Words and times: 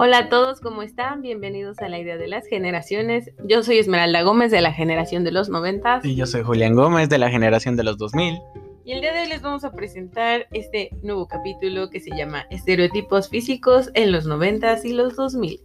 Hola 0.00 0.18
a 0.18 0.28
todos, 0.28 0.60
¿cómo 0.60 0.82
están? 0.82 1.22
Bienvenidos 1.22 1.80
a 1.80 1.88
la 1.88 1.98
idea 1.98 2.16
de 2.16 2.28
las 2.28 2.46
generaciones. 2.46 3.32
Yo 3.44 3.64
soy 3.64 3.78
Esmeralda 3.78 4.22
Gómez 4.22 4.52
de 4.52 4.60
la 4.60 4.72
generación 4.72 5.24
de 5.24 5.32
los 5.32 5.48
90 5.48 6.02
Y 6.04 6.14
yo 6.14 6.24
soy 6.24 6.44
Julián 6.44 6.76
Gómez 6.76 7.08
de 7.08 7.18
la 7.18 7.30
generación 7.30 7.74
de 7.76 7.82
los 7.82 7.98
2000. 7.98 8.38
y 8.84 8.92
el 8.92 9.00
día 9.00 9.12
de 9.12 9.22
hoy 9.22 9.28
les 9.28 9.42
vamos 9.42 9.64
a 9.64 9.72
presentar 9.72 10.46
este 10.52 10.90
nuevo 11.02 11.26
capítulo 11.26 11.90
que 11.90 11.98
se 11.98 12.16
llama 12.16 12.46
Estereotipos 12.48 13.28
físicos 13.28 13.90
en 13.94 14.12
los 14.12 14.24
90 14.24 14.78
y 14.84 14.92
los 14.92 15.16
2000. 15.16 15.60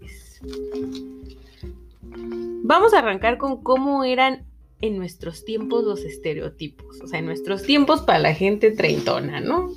Vamos 2.64 2.96
a 2.96 3.00
arrancar 3.00 3.38
con 3.38 3.62
cómo 3.62 4.04
eran 4.04 4.48
en 4.82 4.98
nuestros 4.98 5.46
tiempos 5.46 5.84
los 5.84 6.04
estereotipos, 6.04 7.00
o 7.02 7.08
sea, 7.08 7.20
en 7.20 7.28
nuestros 7.28 7.62
tiempos 7.62 8.02
para 8.02 8.18
la 8.18 8.34
gente 8.34 8.72
treintona, 8.72 9.42
¿no? 9.42 9.70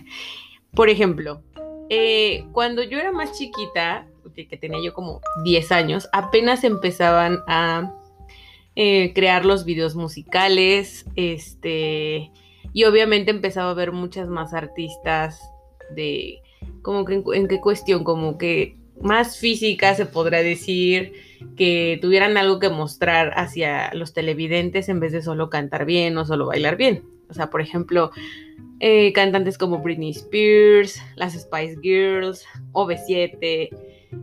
Por 0.74 0.90
ejemplo, 0.90 1.42
eh, 1.90 2.46
cuando 2.52 2.84
yo 2.84 2.98
era 2.98 3.10
más 3.10 3.36
chiquita, 3.36 4.06
que 4.34 4.56
tenía 4.56 4.78
yo 4.82 4.94
como 4.94 5.20
10 5.44 5.72
años, 5.72 6.08
apenas 6.12 6.64
empezaban 6.64 7.40
a 7.48 7.92
eh, 8.76 9.12
crear 9.12 9.44
los 9.44 9.64
videos 9.64 9.96
musicales, 9.96 11.04
este, 11.16 12.30
y 12.72 12.84
obviamente 12.84 13.32
empezaba 13.32 13.72
a 13.72 13.74
ver 13.74 13.90
muchas 13.90 14.28
más 14.28 14.54
artistas 14.54 15.42
de, 15.94 16.40
como 16.82 17.04
que 17.04 17.14
en, 17.14 17.24
en 17.34 17.48
qué 17.48 17.60
cuestión, 17.60 18.04
como 18.04 18.38
que 18.38 18.76
más 19.00 19.38
física 19.38 19.94
se 19.96 20.06
podrá 20.06 20.42
decir, 20.42 21.12
que 21.56 21.98
tuvieran 22.00 22.36
algo 22.36 22.60
que 22.60 22.68
mostrar 22.68 23.32
hacia 23.36 23.92
los 23.94 24.12
televidentes 24.12 24.88
en 24.88 25.00
vez 25.00 25.10
de 25.10 25.22
solo 25.22 25.50
cantar 25.50 25.86
bien 25.86 26.16
o 26.18 26.24
solo 26.24 26.46
bailar 26.46 26.76
bien. 26.76 27.02
O 27.30 27.34
sea, 27.34 27.50
por 27.50 27.60
ejemplo, 27.60 28.10
eh, 28.80 29.12
cantantes 29.12 29.58
como 29.58 29.78
Britney 29.78 30.10
Spears, 30.10 31.00
las 31.16 31.34
Spice 31.34 31.76
Girls, 31.82 32.46
OV7. 32.72 33.68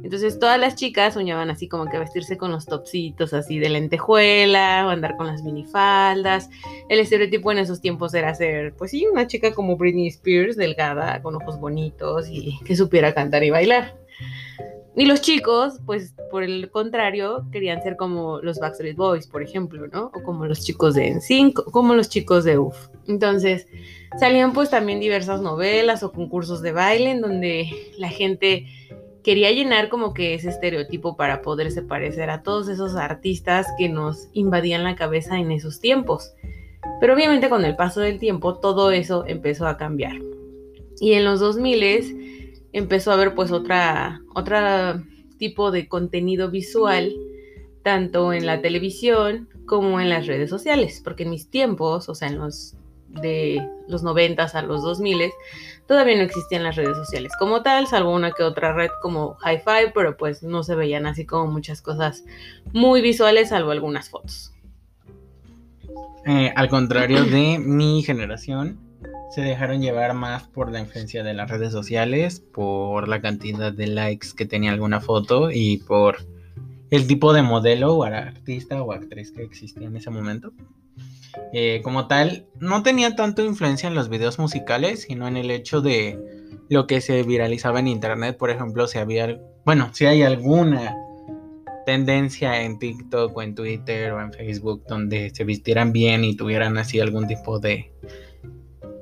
Entonces 0.04 0.38
todas 0.38 0.60
las 0.60 0.76
chicas 0.76 1.14
soñaban 1.14 1.50
así 1.50 1.68
como 1.70 1.86
que 1.86 1.98
vestirse 1.98 2.38
con 2.38 2.52
los 2.52 2.66
topsitos 2.66 3.34
así 3.34 3.58
de 3.60 3.70
lentejuela 3.70 4.86
o 4.86 4.90
andar 4.90 5.16
con 5.16 5.28
las 5.28 5.44
minifaldas. 5.44 6.50
El 6.90 7.00
estereotipo 7.00 7.52
en 7.52 7.60
esos 7.60 7.80
tiempos 7.80 8.14
era 8.14 8.34
ser, 8.36 8.74
pues 8.74 8.92
sí, 8.92 9.06
una 9.06 9.28
chica 9.28 9.54
como 9.54 9.78
Britney 9.78 10.08
Spears, 10.08 10.58
delgada, 10.58 11.22
con 11.22 11.36
ojos 11.36 11.60
bonitos 11.60 12.28
y 12.30 12.60
que 12.66 12.76
supiera 12.76 13.14
cantar 13.14 13.44
y 13.44 13.50
bailar. 13.50 13.96
Y 14.98 15.06
los 15.06 15.22
chicos, 15.22 15.80
pues 15.86 16.16
por 16.32 16.42
el 16.42 16.72
contrario, 16.72 17.46
querían 17.52 17.84
ser 17.84 17.98
como 17.98 18.40
los 18.42 18.58
Backstreet 18.58 18.98
Boys, 18.98 19.28
por 19.28 19.44
ejemplo, 19.44 19.86
¿no? 19.86 20.06
O 20.06 20.24
como 20.24 20.48
los 20.48 20.62
chicos 20.66 20.96
de 20.96 21.12
NSYNC, 21.12 21.60
o 21.60 21.72
como 21.72 21.94
los 21.94 22.10
chicos 22.10 22.44
de 22.44 22.58
UF. 22.58 22.88
Entonces, 23.08 23.68
salían 24.20 24.54
pues 24.54 24.72
también 24.72 25.00
diversas 25.00 25.40
novelas 25.40 26.02
o 26.02 26.12
concursos 26.12 26.64
de 26.64 26.72
baile 26.72 27.12
en 27.12 27.22
donde 27.22 27.70
la 28.00 28.10
gente 28.10 28.66
quería 29.24 29.52
llenar 29.52 29.90
como 29.90 30.16
que 30.16 30.34
ese 30.34 30.50
estereotipo 30.50 31.16
para 31.16 31.44
poderse 31.44 31.84
parecer 31.84 32.32
a 32.32 32.42
todos 32.42 32.68
esos 32.68 32.96
artistas 32.96 33.68
que 33.78 33.90
nos 33.90 34.30
invadían 34.34 34.84
la 34.84 34.96
cabeza 34.96 35.38
en 35.38 35.52
esos 35.52 35.80
tiempos. 35.80 36.34
Pero 37.00 37.14
obviamente 37.14 37.50
con 37.50 37.66
el 37.66 37.76
paso 37.76 38.02
del 38.02 38.18
tiempo 38.18 38.56
todo 38.56 38.90
eso 38.90 39.26
empezó 39.28 39.68
a 39.68 39.78
cambiar. 39.78 40.16
Y 41.00 41.14
en 41.14 41.24
los 41.24 41.40
2000 41.40 41.84
empezó 42.78 43.12
a 43.12 43.16
haber 43.16 43.34
pues 43.34 43.52
otra, 43.52 44.22
tipo 45.38 45.72
de 45.72 45.88
contenido 45.88 46.50
visual, 46.50 47.14
tanto 47.84 48.34
en 48.34 48.46
la 48.46 48.62
televisión 48.62 49.50
como 49.66 50.00
en 50.00 50.10
las 50.10 50.26
redes 50.26 50.50
sociales, 50.50 51.02
porque 51.04 51.24
en 51.24 51.30
mis 51.30 51.50
tiempos, 51.50 52.10
o 52.10 52.16
sea, 52.16 52.28
en 52.28 52.40
los 52.40 52.76
de 53.08 53.66
los 53.88 54.04
90 54.04 54.44
a 54.44 54.62
los 54.64 54.82
2000, 54.82 55.32
todavía 55.88 56.18
no 56.18 56.24
existían 56.24 56.64
las 56.64 56.76
redes 56.76 56.98
sociales 56.98 57.32
como 57.40 57.62
tal, 57.62 57.88
salvo 57.88 58.14
una 58.14 58.32
que 58.32 58.44
otra 58.44 58.74
red 58.74 58.90
como 59.02 59.38
Hi-Fi, 59.44 59.92
pero 59.94 60.18
pues 60.18 60.44
no 60.44 60.64
se 60.64 60.76
veían 60.76 61.06
así 61.06 61.26
como 61.26 61.52
muchas 61.52 61.82
cosas 61.82 62.26
muy 62.74 63.02
visuales, 63.02 63.50
salvo 63.50 63.72
algunas 63.72 64.10
fotos. 64.10 64.54
Eh, 66.26 66.52
al 66.56 66.68
contrario 66.68 67.24
de 67.24 67.58
mi 67.60 68.04
generación, 68.04 68.87
se 69.30 69.42
dejaron 69.42 69.82
llevar 69.82 70.14
más 70.14 70.44
por 70.44 70.72
la 70.72 70.80
influencia 70.80 71.24
de 71.24 71.34
las 71.34 71.50
redes 71.50 71.72
sociales, 71.72 72.40
por 72.40 73.08
la 73.08 73.22
cantidad 73.22 73.74
de 73.74 73.88
likes 73.88 74.30
que 74.36 74.46
tenía 74.46 74.72
alguna 74.72 75.02
foto 75.02 75.52
y 75.52 75.78
por 75.78 76.26
el 76.90 77.08
tipo 77.08 77.34
de 77.34 77.42
modelo 77.42 77.96
o 77.96 78.04
artista 78.04 78.82
o 78.82 78.94
actriz 78.94 79.32
que 79.32 79.44
existía 79.44 79.88
en 79.88 79.98
ese 79.98 80.10
momento. 80.10 80.54
Eh, 81.54 81.82
como 81.84 82.08
tal, 82.08 82.48
no 82.60 82.84
tenía 82.84 83.16
tanto 83.16 83.44
influencia 83.44 83.88
en 83.88 83.96
los 83.96 84.10
videos 84.10 84.40
musicales, 84.40 85.04
sino 85.04 85.28
en 85.28 85.38
el 85.38 85.52
hecho 85.52 85.82
de 85.82 86.18
lo 86.70 86.88
que 86.88 87.02
se 87.02 87.24
viralizaba 87.24 87.80
en 87.80 87.88
internet. 87.88 88.38
Por 88.38 88.50
ejemplo, 88.50 88.88
si 88.88 88.98
había, 88.98 89.40
bueno, 89.66 89.90
si 89.94 90.06
hay 90.06 90.24
alguna 90.24 90.96
tendencia 91.86 92.64
en 92.64 92.80
TikTok 92.80 93.36
o 93.36 93.42
en 93.42 93.56
Twitter 93.56 94.12
o 94.12 94.22
en 94.22 94.34
Facebook 94.34 94.84
donde 94.88 95.30
se 95.34 95.44
vistieran 95.44 95.94
bien 95.94 96.24
y 96.24 96.36
tuvieran 96.36 96.78
así 96.78 97.00
algún 97.00 97.28
tipo 97.28 97.60
de 97.60 97.92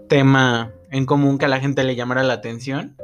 tema 0.08 0.72
en 0.92 1.06
común 1.06 1.38
que 1.38 1.46
a 1.46 1.50
la 1.50 1.60
gente 1.60 1.84
le 1.84 1.96
llamara 1.96 2.24
la 2.24 2.34
atención. 2.34 2.96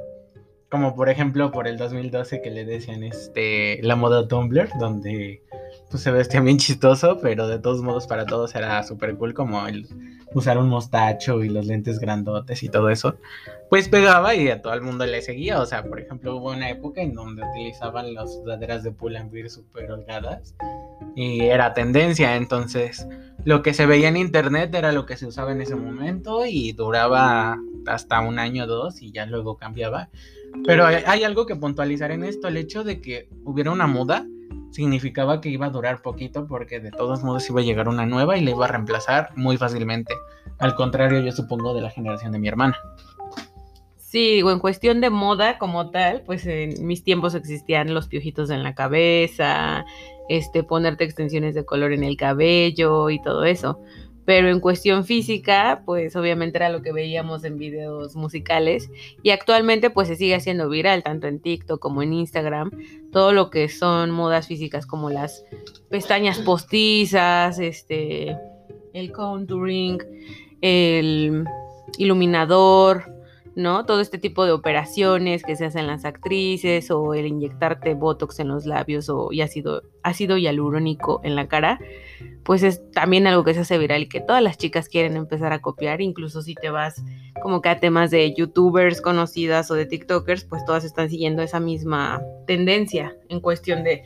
Como 0.69 0.95
por 0.95 1.09
ejemplo 1.09 1.51
por 1.51 1.67
el 1.67 1.78
2012 1.78 2.41
que 2.41 2.50
le 2.50 2.63
decían 2.63 3.03
este 3.03 3.79
la 3.81 3.97
moda 3.97 4.28
Tumblr, 4.28 4.69
donde 4.79 5.44
pues 5.89 6.01
se 6.01 6.12
vestía 6.12 6.39
bien 6.39 6.57
chistoso, 6.57 7.19
pero 7.22 7.47
de 7.47 7.59
todos 7.59 7.81
modos 7.81 8.07
para 8.07 8.25
todos 8.25 8.56
era 8.56 8.81
súper 8.84 9.16
cool 9.17 9.34
como 9.34 9.67
el 9.67 9.88
usar 10.34 10.57
un 10.57 10.69
mostacho 10.69 11.44
y 11.44 11.50
los 11.50 11.66
lentes 11.66 12.00
grandotes 12.00 12.63
y 12.63 12.69
todo 12.69 12.89
eso. 12.89 13.18
Pues 13.69 13.89
pegaba 13.89 14.35
y 14.35 14.50
a 14.50 14.62
todo 14.62 14.73
el 14.73 14.81
mundo 14.81 15.06
le 15.06 15.22
seguía. 15.22 15.59
O 15.59 15.66
sea, 15.66 15.83
por 15.83 16.00
ejemplo, 16.00 16.38
hubo 16.38 16.51
una 16.51 16.69
época 16.69 17.01
en 17.01 17.13
donde 17.13 17.44
utilizaban 17.44 18.13
las 18.13 18.33
sudaderas 18.33 18.83
de 18.83 18.91
Pull&Bear 18.91 19.50
súper 19.50 19.91
holgadas 19.91 20.56
y 21.16 21.41
era 21.41 21.73
tendencia. 21.73 22.35
Entonces, 22.35 23.07
lo 23.44 23.62
que 23.62 23.74
se 23.74 23.85
veía 23.85 24.09
en 24.09 24.18
internet 24.18 24.74
era 24.75 24.91
lo 24.91 25.06
que 25.06 25.18
se 25.18 25.25
usaba 25.25 25.52
en 25.52 25.62
ese 25.62 25.75
momento 25.75 26.46
y 26.46 26.74
duraba 26.74 27.57
hasta 27.88 28.22
un 28.22 28.40
año 28.40 28.66
o 28.66 28.68
dos 28.68 29.02
y 29.02 29.12
ya 29.12 29.25
luego 29.25 29.57
cambiaba. 29.57 30.09
Pero 30.66 30.85
hay, 30.85 31.24
algo 31.24 31.46
que 31.46 31.56
puntualizar 31.56 32.12
en 32.12 32.24
esto, 32.24 32.47
el 32.47 32.57
hecho 32.57 32.84
de 32.84 33.01
que 33.01 33.30
hubiera 33.46 33.72
una 33.72 33.88
moda 33.88 34.25
significaba 34.72 35.41
que 35.41 35.50
iba 35.50 35.66
a 35.66 35.69
durar 35.69 36.01
poquito 36.01 36.46
porque 36.46 36.80
de 36.80 36.91
todos 36.91 37.24
modos 37.24 37.50
iba 37.50 37.62
a 37.62 37.63
llegar 37.63 37.88
una 37.88 38.06
nueva 38.06 38.38
y 38.38 38.44
la 38.44 38.51
iba 38.51 38.66
a 38.66 38.69
reemplazar 38.69 39.30
muy 39.35 39.57
fácilmente. 39.57 40.13
Al 40.59 40.75
contrario, 40.75 41.19
yo 41.22 41.31
supongo 41.31 41.74
de 41.74 41.81
la 41.81 41.90
generación 41.90 42.31
de 42.31 42.40
mi 42.40 42.47
hermana. 42.47 42.78
Sí, 44.12 44.34
digo, 44.34 44.52
en 44.52 44.60
cuestión 44.60 45.00
de 45.00 45.10
moda 45.10 45.58
como 45.58 45.90
tal, 45.90 46.24
pues 46.24 46.46
en 46.46 46.86
mis 46.86 47.02
tiempos 47.02 47.34
existían 47.34 47.94
los 47.94 48.10
piojitos 48.10 48.50
en 48.50 48.62
la 48.62 48.76
cabeza, 48.76 49.86
este, 50.28 50.64
ponerte 50.64 51.06
extensiones 51.06 51.56
de 51.56 51.64
color 51.64 51.94
en 51.94 52.04
el 52.04 52.18
cabello 52.18 53.10
y 53.10 53.22
todo 53.22 53.46
eso. 53.46 53.80
Pero 54.26 54.50
en 54.50 54.60
cuestión 54.60 55.06
física, 55.06 55.84
pues 55.86 56.14
obviamente 56.18 56.58
era 56.58 56.68
lo 56.68 56.82
que 56.82 56.92
veíamos 56.92 57.46
en 57.46 57.58
videos 57.58 58.18
musicales 58.18 58.92
y 59.24 59.30
actualmente 59.30 59.90
pues 59.92 60.10
se 60.10 60.18
sigue 60.18 60.36
haciendo 60.36 60.68
viral 60.68 61.04
tanto 61.04 61.28
en 61.28 61.40
TikTok 61.40 61.80
como 61.80 62.04
en 62.04 62.12
Instagram, 62.12 62.70
todo 63.14 63.32
lo 63.32 63.50
que 63.50 63.70
son 63.70 64.12
modas 64.12 64.46
físicas 64.46 64.86
como 64.86 65.10
las 65.10 65.46
pestañas 65.90 66.40
postizas, 66.40 67.60
este, 67.60 68.36
el 68.92 69.14
contouring, 69.14 70.00
el 70.60 71.46
iluminador, 71.98 73.21
¿no? 73.56 73.85
Todo 73.85 74.01
este 74.01 74.17
tipo 74.17 74.45
de 74.45 74.51
operaciones 74.51 75.44
que 75.44 75.56
se 75.56 75.66
hacen 75.66 75.88
las 75.88 76.06
actrices 76.06 76.89
o 76.91 77.13
el 77.13 77.28
inyectarte 77.28 77.94
botox 77.94 78.39
en 78.39 78.47
los 78.47 78.66
labios 78.66 79.09
o 79.09 79.29
y 79.31 79.41
ácido, 79.41 80.38
hialurónico 80.38 81.22
en 81.23 81.35
la 81.35 81.47
cara, 81.47 81.79
pues 82.44 82.63
es 82.63 82.81
también 82.92 83.27
algo 83.27 83.44
que 83.44 83.53
se 83.53 83.62
hace 83.62 83.77
viral 83.77 84.03
y 84.03 84.07
que 84.07 84.21
todas 84.21 84.42
las 84.42 84.57
chicas 84.57 84.88
quieren 84.88 85.15
empezar 85.15 85.53
a 85.53 85.59
copiar, 85.59 86.01
incluso 86.01 86.42
si 86.42 86.56
te 86.56 86.69
vas 86.69 87.03
como 87.42 87.62
que 87.62 87.69
a 87.69 87.80
temas 87.80 88.12
de 88.12 88.33
youtubers 88.33 89.01
conocidas 89.01 89.69
o 89.71 89.75
de 89.75 89.86
tiktokers, 89.86 90.45
pues 90.45 90.63
todas 90.65 90.83
están 90.83 91.09
siguiendo 91.09 91.42
esa 91.42 91.59
misma 91.59 92.21
tendencia 92.47 93.15
en 93.30 93.42
cuestión 93.42 93.83
de 93.83 94.04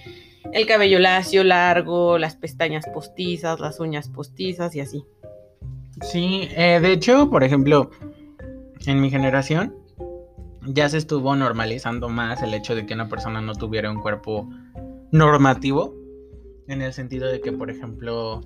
el 0.53 0.65
cabello 0.67 0.99
lacio, 0.99 1.43
largo, 1.43 2.17
las 2.17 2.35
pestañas 2.35 2.85
postizas, 2.93 3.59
las 3.59 3.79
uñas 3.79 4.09
postizas 4.09 4.75
y 4.75 4.79
así. 4.79 5.05
Sí, 6.01 6.49
eh, 6.55 6.79
de 6.81 6.91
hecho, 6.91 7.29
por 7.29 7.43
ejemplo, 7.43 7.89
en 8.85 9.01
mi 9.01 9.09
generación 9.09 9.75
ya 10.67 10.89
se 10.89 10.97
estuvo 10.97 11.35
normalizando 11.35 12.09
más 12.09 12.41
el 12.41 12.53
hecho 12.53 12.75
de 12.75 12.85
que 12.85 12.93
una 12.93 13.07
persona 13.07 13.41
no 13.41 13.53
tuviera 13.53 13.91
un 13.91 14.01
cuerpo 14.01 14.49
normativo, 15.11 15.93
en 16.67 16.81
el 16.81 16.93
sentido 16.93 17.27
de 17.27 17.41
que, 17.41 17.51
por 17.51 17.69
ejemplo, 17.69 18.41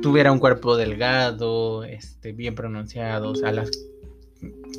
tuviera 0.00 0.30
un 0.30 0.38
cuerpo 0.38 0.76
delgado, 0.76 1.84
este, 1.84 2.32
bien 2.32 2.54
pronunciado, 2.54 3.30
o 3.30 3.34
sea, 3.34 3.50
las, 3.50 3.70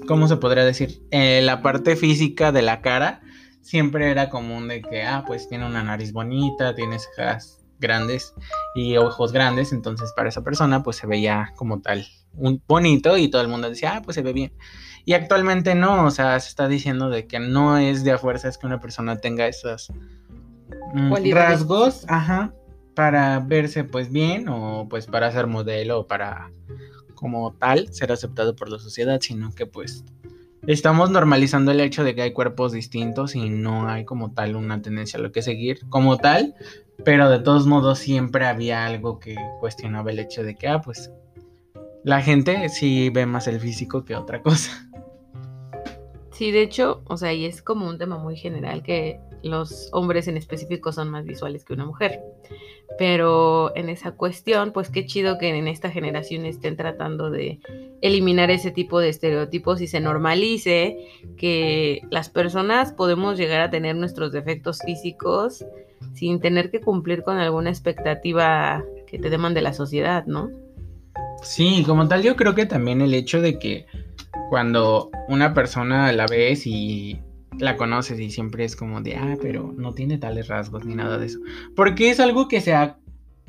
¿cómo 0.08 0.28
se 0.28 0.38
podría 0.38 0.64
decir? 0.64 1.02
Eh, 1.12 1.42
la 1.44 1.62
parte 1.62 1.96
física 1.96 2.52
de 2.52 2.62
la 2.62 2.82
cara 2.82 3.22
siempre 3.62 4.10
era 4.10 4.30
común 4.30 4.70
de 4.70 4.82
que, 4.82 5.04
ah, 5.04 5.26
pues 5.28 5.50
tiene 5.50 5.66
una 5.66 5.84
nariz 5.84 6.14
bonita, 6.14 6.74
tiene 6.74 6.98
cejas 7.00 7.59
grandes 7.80 8.34
y 8.76 8.98
ojos 8.98 9.32
grandes, 9.32 9.72
entonces 9.72 10.14
para 10.16 10.30
esa 10.30 10.44
persona 10.44 10.84
pues 10.84 10.98
se 10.98 11.08
veía 11.08 11.54
como 11.56 11.82
tal 11.82 12.06
un 12.34 12.62
bonito 12.68 13.18
y 13.18 13.30
todo 13.30 13.42
el 13.42 13.48
mundo 13.48 13.70
decía, 13.70 13.98
ah, 13.98 14.02
pues 14.02 14.16
se 14.16 14.22
ve 14.22 14.34
bien. 14.34 14.54
Y 15.06 15.14
actualmente 15.14 15.76
no, 15.76 16.06
o 16.06 16.12
sea, 16.12 16.40
se 16.40 16.50
está 16.50 16.68
diciendo 16.68 17.10
de 17.10 17.26
que 17.26 17.40
no 17.40 17.78
es 17.78 18.04
de 18.04 18.12
a 18.12 18.18
fuerzas 18.18 18.58
que 18.58 18.68
una 18.68 18.80
persona 18.80 19.20
tenga 19.20 19.48
esos 19.48 19.92
mm, 20.94 21.14
rasgos, 21.34 22.06
ajá, 22.08 22.54
para 22.96 23.40
verse 23.40 23.84
pues 23.84 24.12
bien 24.12 24.50
o 24.50 24.88
pues 24.90 25.08
para 25.08 25.32
ser 25.32 25.48
modelo 25.48 26.02
o 26.02 26.08
para 26.08 26.52
como 27.16 27.54
tal 27.54 27.94
ser 27.94 28.12
aceptado 28.12 28.56
por 28.56 28.70
la 28.70 28.80
sociedad, 28.80 29.20
sino 29.22 29.54
que 29.54 29.66
pues 29.66 30.04
estamos 30.68 31.10
normalizando 31.10 31.72
el 31.72 31.80
hecho 31.80 32.04
de 32.04 32.16
que 32.16 32.22
hay 32.22 32.34
cuerpos 32.34 32.72
distintos 32.72 33.36
y 33.36 33.50
no 33.50 33.88
hay 33.88 34.06
como 34.06 34.34
tal 34.34 34.56
una 34.56 34.82
tendencia 34.82 35.18
a 35.18 35.22
lo 35.22 35.32
que 35.32 35.42
seguir 35.42 35.80
como 35.90 36.18
tal, 36.18 36.56
pero 37.06 37.30
de 37.30 37.40
todos 37.40 37.66
modos 37.68 38.00
siempre 38.00 38.46
había 38.46 38.86
algo 38.86 39.20
que 39.20 39.36
cuestionaba 39.60 40.12
el 40.12 40.20
hecho 40.20 40.44
de 40.44 40.56
que, 40.56 40.68
ah, 40.68 40.82
pues 40.82 41.12
la 42.04 42.22
gente 42.22 42.70
sí 42.70 43.10
ve 43.10 43.26
más 43.26 43.48
el 43.48 43.60
físico 43.60 44.06
que 44.06 44.16
otra 44.16 44.42
cosa. 44.42 44.90
Sí, 46.32 46.52
de 46.52 46.62
hecho, 46.62 47.02
o 47.06 47.18
sea, 47.18 47.34
y 47.34 47.46
es 47.46 47.62
como 47.62 47.90
un 47.90 47.98
tema 47.98 48.18
muy 48.18 48.38
general 48.38 48.82
que 48.82 49.20
los 49.44 49.90
hombres 49.92 50.28
en 50.30 50.38
específico 50.38 50.94
son 50.94 51.10
más 51.10 51.26
visuales 51.26 51.66
que 51.66 51.74
una 51.74 51.86
mujer. 51.86 52.22
Pero 52.98 53.76
en 53.76 53.90
esa 53.90 54.12
cuestión, 54.12 54.72
pues 54.72 54.90
qué 54.90 55.06
chido 55.06 55.38
que 55.38 55.50
en 55.50 55.68
esta 55.68 55.92
generación 55.92 56.46
estén 56.46 56.78
tratando 56.78 57.30
de 57.30 57.60
eliminar 58.02 58.52
ese 58.52 58.72
tipo 58.72 59.00
de 59.00 59.10
estereotipos 59.10 59.82
y 59.82 59.88
se 59.88 60.00
normalice 60.00 60.98
que 61.38 62.02
las 62.10 62.30
personas 62.30 62.94
podemos 62.94 63.38
llegar 63.38 63.62
a 63.62 63.70
tener 63.70 63.96
nuestros 63.96 64.32
defectos 64.32 64.80
físicos 64.86 65.66
sin 66.14 66.40
tener 66.40 66.72
que 66.72 66.82
cumplir 66.82 67.24
con 67.24 67.38
alguna 67.38 67.70
expectativa 67.70 68.84
que 69.08 69.20
te 69.20 69.30
demande 69.30 69.62
la 69.62 69.74
sociedad, 69.74 70.26
¿no? 70.26 70.50
Sí, 71.42 71.84
como 71.86 72.08
tal, 72.08 72.22
yo 72.22 72.36
creo 72.36 72.56
que 72.56 72.66
también 72.66 73.02
el 73.02 73.14
hecho 73.14 73.42
de 73.42 73.60
que 73.60 73.86
cuando 74.50 75.10
una 75.28 75.54
persona 75.54 76.12
la 76.12 76.26
ves 76.28 76.68
y 76.68 77.20
la 77.58 77.76
conoces 77.76 78.20
y 78.20 78.30
siempre 78.30 78.66
es 78.66 78.76
como 78.76 79.02
de, 79.02 79.16
ah, 79.16 79.38
pero 79.42 79.74
no 79.76 79.94
tiene 79.94 80.18
tales 80.18 80.48
rasgos 80.48 80.86
ni 80.86 80.96
nada 80.96 81.18
de 81.18 81.28
eso. 81.28 81.40
Porque 81.76 82.10
es 82.10 82.20
algo 82.20 82.48
que 82.48 82.62
se 82.62 82.74
ha 82.74 82.98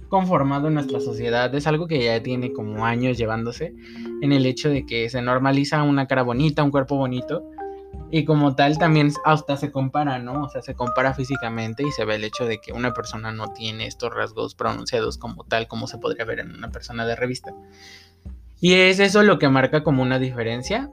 conformado 0.08 0.68
en 0.68 0.74
nuestra 0.74 1.00
sociedad, 1.00 1.54
es 1.54 1.66
algo 1.66 1.86
que 1.86 2.04
ya 2.04 2.22
tiene 2.22 2.52
como 2.52 2.84
años 2.84 3.16
llevándose 3.16 3.74
en 4.20 4.32
el 4.32 4.44
hecho 4.44 4.68
de 4.68 4.84
que 4.84 5.08
se 5.08 5.22
normaliza 5.22 5.82
una 5.84 6.06
cara 6.06 6.22
bonita, 6.22 6.64
un 6.64 6.70
cuerpo 6.70 6.96
bonito. 6.96 7.44
Y 8.10 8.24
como 8.24 8.56
tal 8.56 8.78
también 8.78 9.12
hasta 9.24 9.56
se 9.56 9.70
compara, 9.70 10.18
¿no? 10.18 10.44
O 10.44 10.48
sea, 10.48 10.62
se 10.62 10.74
compara 10.74 11.14
físicamente 11.14 11.84
y 11.84 11.92
se 11.92 12.04
ve 12.04 12.16
el 12.16 12.24
hecho 12.24 12.44
de 12.44 12.60
que 12.60 12.72
una 12.72 12.92
persona 12.92 13.30
no 13.30 13.52
tiene 13.52 13.86
estos 13.86 14.12
rasgos 14.12 14.54
pronunciados 14.54 15.16
como 15.16 15.44
tal, 15.44 15.68
como 15.68 15.86
se 15.86 15.98
podría 15.98 16.24
ver 16.24 16.40
en 16.40 16.54
una 16.54 16.70
persona 16.70 17.06
de 17.06 17.14
revista. 17.14 17.54
Y 18.60 18.74
es 18.74 18.98
eso 18.98 19.22
lo 19.22 19.38
que 19.38 19.48
marca 19.48 19.82
como 19.84 20.02
una 20.02 20.18
diferencia 20.18 20.90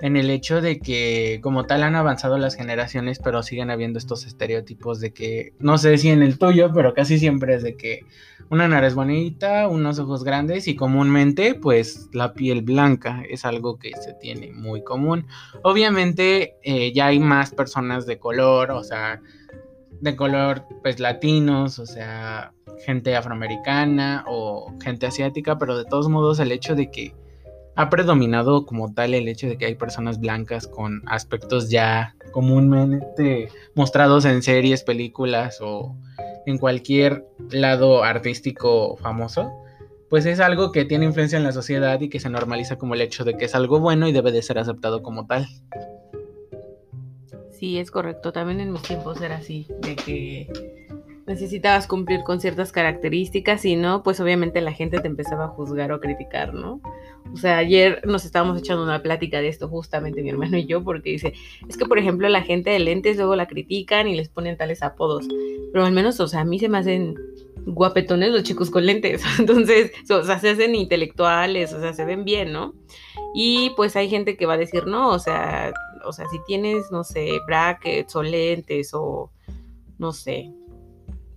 en 0.00 0.16
el 0.16 0.30
hecho 0.30 0.60
de 0.60 0.78
que 0.78 1.40
como 1.42 1.64
tal 1.64 1.82
han 1.82 1.96
avanzado 1.96 2.38
las 2.38 2.54
generaciones, 2.54 3.18
pero 3.18 3.42
siguen 3.42 3.70
habiendo 3.70 3.98
estos 3.98 4.26
estereotipos 4.26 5.00
de 5.00 5.12
que, 5.12 5.54
no 5.58 5.76
sé 5.76 5.98
si 5.98 6.10
en 6.10 6.22
el 6.22 6.38
tuyo, 6.38 6.70
pero 6.72 6.94
casi 6.94 7.18
siempre 7.18 7.54
es 7.54 7.62
de 7.62 7.76
que 7.76 8.04
una 8.48 8.68
nariz 8.68 8.94
bonita, 8.94 9.66
unos 9.66 9.98
ojos 9.98 10.22
grandes 10.22 10.68
y 10.68 10.76
comúnmente 10.76 11.54
pues 11.54 12.08
la 12.12 12.32
piel 12.32 12.62
blanca 12.62 13.22
es 13.28 13.44
algo 13.44 13.78
que 13.78 13.92
se 14.00 14.14
tiene 14.14 14.52
muy 14.52 14.84
común. 14.84 15.26
Obviamente 15.62 16.56
eh, 16.62 16.92
ya 16.92 17.06
hay 17.06 17.18
más 17.18 17.50
personas 17.50 18.06
de 18.06 18.18
color, 18.18 18.70
o 18.70 18.84
sea, 18.84 19.20
de 20.00 20.14
color 20.14 20.64
pues 20.80 21.00
latinos, 21.00 21.80
o 21.80 21.86
sea, 21.86 22.52
gente 22.86 23.16
afroamericana 23.16 24.24
o 24.28 24.72
gente 24.80 25.06
asiática, 25.06 25.58
pero 25.58 25.76
de 25.76 25.84
todos 25.84 26.08
modos 26.08 26.38
el 26.38 26.52
hecho 26.52 26.76
de 26.76 26.88
que 26.90 27.14
ha 27.78 27.90
predominado 27.90 28.66
como 28.66 28.92
tal 28.92 29.14
el 29.14 29.28
hecho 29.28 29.46
de 29.46 29.56
que 29.56 29.66
hay 29.66 29.76
personas 29.76 30.18
blancas 30.18 30.66
con 30.66 31.00
aspectos 31.06 31.70
ya 31.70 32.16
comúnmente 32.32 33.50
mostrados 33.76 34.24
en 34.24 34.42
series, 34.42 34.82
películas 34.82 35.60
o 35.60 35.94
en 36.44 36.58
cualquier 36.58 37.24
lado 37.50 38.02
artístico 38.02 38.96
famoso, 38.96 39.52
pues 40.10 40.26
es 40.26 40.40
algo 40.40 40.72
que 40.72 40.86
tiene 40.86 41.04
influencia 41.04 41.38
en 41.38 41.44
la 41.44 41.52
sociedad 41.52 42.00
y 42.00 42.08
que 42.08 42.18
se 42.18 42.28
normaliza 42.28 42.78
como 42.78 42.94
el 42.94 43.00
hecho 43.00 43.22
de 43.22 43.36
que 43.36 43.44
es 43.44 43.54
algo 43.54 43.78
bueno 43.78 44.08
y 44.08 44.12
debe 44.12 44.32
de 44.32 44.42
ser 44.42 44.58
aceptado 44.58 45.00
como 45.00 45.28
tal. 45.28 45.46
Sí, 47.52 47.78
es 47.78 47.92
correcto. 47.92 48.32
También 48.32 48.58
en 48.58 48.72
mis 48.72 48.82
tiempos 48.82 49.20
era 49.20 49.36
así, 49.36 49.68
de 49.82 49.94
que 49.94 50.87
necesitabas 51.28 51.86
cumplir 51.86 52.24
con 52.24 52.40
ciertas 52.40 52.72
características 52.72 53.64
y 53.66 53.76
no, 53.76 54.02
pues 54.02 54.18
obviamente 54.18 54.60
la 54.62 54.72
gente 54.72 54.98
te 54.98 55.06
empezaba 55.06 55.44
a 55.44 55.48
juzgar 55.48 55.92
o 55.92 56.00
criticar, 56.00 56.54
¿no? 56.54 56.80
O 57.32 57.36
sea, 57.36 57.58
ayer 57.58 58.00
nos 58.06 58.24
estábamos 58.24 58.58
echando 58.58 58.82
una 58.82 59.02
plática 59.02 59.40
de 59.40 59.48
esto 59.48 59.68
justamente 59.68 60.22
mi 60.22 60.30
hermano 60.30 60.56
y 60.56 60.66
yo 60.66 60.82
porque 60.82 61.10
dice, 61.10 61.34
es 61.68 61.76
que 61.76 61.84
por 61.84 61.98
ejemplo 61.98 62.28
la 62.30 62.42
gente 62.42 62.70
de 62.70 62.78
lentes 62.78 63.18
luego 63.18 63.36
la 63.36 63.46
critican 63.46 64.08
y 64.08 64.16
les 64.16 64.30
ponen 64.30 64.56
tales 64.56 64.82
apodos, 64.82 65.28
pero 65.72 65.84
al 65.84 65.92
menos, 65.92 66.18
o 66.18 66.26
sea, 66.26 66.40
a 66.40 66.44
mí 66.44 66.58
se 66.58 66.70
me 66.70 66.78
hacen 66.78 67.14
guapetones 67.66 68.30
los 68.30 68.42
chicos 68.42 68.70
con 68.70 68.86
lentes, 68.86 69.22
entonces, 69.38 69.92
o 70.10 70.22
sea, 70.22 70.38
se 70.38 70.48
hacen 70.48 70.74
intelectuales, 70.74 71.74
o 71.74 71.80
sea, 71.80 71.92
se 71.92 72.06
ven 72.06 72.24
bien, 72.24 72.52
¿no? 72.52 72.74
Y 73.34 73.70
pues 73.76 73.96
hay 73.96 74.08
gente 74.08 74.38
que 74.38 74.46
va 74.46 74.54
a 74.54 74.58
decir, 74.58 74.86
no, 74.86 75.10
o 75.10 75.18
sea, 75.18 75.74
o 76.06 76.12
sea, 76.12 76.26
si 76.28 76.38
tienes, 76.46 76.90
no 76.90 77.04
sé, 77.04 77.38
brackets 77.46 78.16
o 78.16 78.22
lentes 78.22 78.94
o, 78.94 79.30
no 79.98 80.12
sé, 80.12 80.50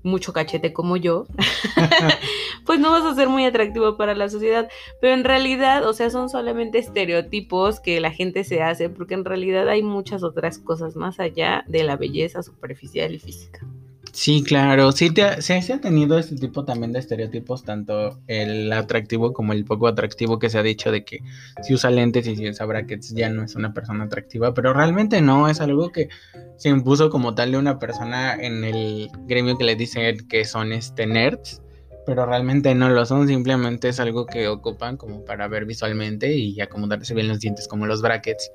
mucho 0.03 0.33
cachete 0.33 0.74
como 0.74 0.98
yo, 0.98 1.25
pues 2.65 2.80
no 2.80 2.92
vas 2.92 3.03
a 3.03 3.15
ser 3.15 3.30
muy 3.30 3.45
atractivo 3.45 3.98
para 3.98 4.15
la 4.15 4.30
sociedad. 4.30 4.69
Pero 5.00 5.13
en 5.13 5.24
realidad, 5.24 5.88
o 5.88 5.94
sea, 5.94 6.09
son 6.09 6.30
solamente 6.30 6.80
estereotipos 6.80 7.80
que 7.80 8.00
la 8.00 8.12
gente 8.12 8.44
se 8.44 8.62
hace, 8.62 8.89
porque 8.89 9.13
en 9.13 9.25
realidad 9.25 9.69
hay 9.69 9.83
muchas 9.83 10.24
otras 10.24 10.59
cosas 10.59 10.95
más 10.95 11.19
allá 11.19 11.63
de 11.68 11.83
la 11.83 11.98
belleza 11.98 12.44
superficial 12.44 13.13
y 13.13 13.19
física. 13.19 13.65
Sí, 14.13 14.44
claro, 14.44 14.92
sí, 14.92 15.10
te, 15.10 15.42
se 15.42 15.74
ha 15.74 15.80
tenido 15.80 16.19
este 16.19 16.36
tipo 16.36 16.66
también 16.66 16.92
de 16.92 17.00
estereotipos, 17.00 17.63
tanto 17.63 18.19
el 18.28 18.72
atractivo 18.74 19.31
como 19.31 19.54
el 19.54 19.63
poco 19.63 19.88
atractivo 19.88 20.38
que 20.38 20.50
se 20.50 20.58
ha 20.58 20.63
dicho 20.63 20.92
de 20.92 21.06
que 21.06 21.19
si 21.63 21.74
usa 21.74 21.90
lentes 21.92 22.28
y 22.28 22.36
si 22.36 22.50
usa 22.50 22.66
brackets 22.66 23.13
ya 23.16 23.30
no 23.30 23.44
es 23.44 23.56
una 23.56 23.74
persona 23.74 24.04
atractiva, 24.04 24.54
pero 24.54 24.74
realmente 24.74 25.22
no, 25.22 25.48
es 25.48 25.62
algo 25.62 25.92
que 25.92 26.10
se 26.58 26.69
impuso 26.69 27.10
como 27.10 27.36
tal 27.36 27.54
de 27.54 27.58
una 27.58 27.80
persona 27.80 28.36
en 28.36 28.66
el 28.66 29.10
gremio 29.28 29.58
que 29.58 29.63
le 29.63 29.75
dicen 29.75 30.28
que 30.28 30.44
son 30.44 30.74
este 30.74 31.08
nerds, 31.08 31.62
pero 32.06 32.25
realmente 32.25 32.75
no 32.75 32.90
lo 32.90 33.06
son, 33.06 33.30
simplemente 33.30 33.88
es 33.90 34.00
algo 34.02 34.25
que 34.25 34.50
ocupan 34.50 34.98
como 34.98 35.24
para 35.24 35.48
ver 35.48 35.65
visualmente 35.65 36.34
y 36.34 36.60
acomodarse 36.60 37.13
bien 37.13 37.30
los 37.30 37.39
dientes 37.39 37.68
como 37.68 37.86
los 37.86 38.01
brackets. 38.01 38.51